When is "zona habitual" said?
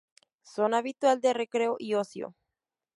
0.51-1.21